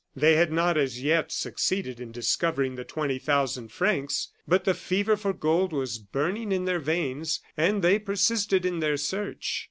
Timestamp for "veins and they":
6.79-7.99